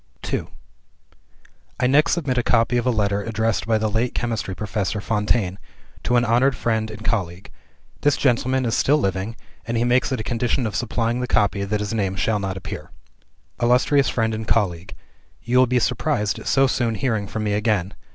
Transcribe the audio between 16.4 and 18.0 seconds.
so soon hearing from me again.